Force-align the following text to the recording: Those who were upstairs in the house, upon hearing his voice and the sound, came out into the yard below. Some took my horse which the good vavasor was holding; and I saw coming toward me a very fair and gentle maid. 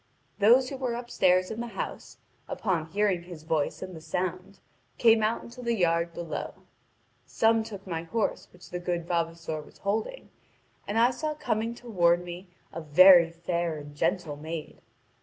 Those 0.39 0.69
who 0.69 0.77
were 0.77 0.95
upstairs 0.95 1.51
in 1.51 1.61
the 1.61 1.67
house, 1.77 2.17
upon 2.47 2.87
hearing 2.87 3.21
his 3.21 3.43
voice 3.43 3.83
and 3.83 3.95
the 3.95 4.01
sound, 4.01 4.59
came 4.97 5.21
out 5.21 5.43
into 5.43 5.61
the 5.61 5.75
yard 5.75 6.11
below. 6.11 6.55
Some 7.27 7.61
took 7.63 7.85
my 7.85 8.01
horse 8.01 8.47
which 8.51 8.71
the 8.71 8.79
good 8.79 9.05
vavasor 9.07 9.61
was 9.61 9.77
holding; 9.77 10.31
and 10.87 10.97
I 10.97 11.11
saw 11.11 11.35
coming 11.35 11.75
toward 11.75 12.25
me 12.25 12.47
a 12.73 12.81
very 12.81 13.29
fair 13.29 13.77
and 13.77 13.95
gentle 13.95 14.37
maid. 14.37 14.81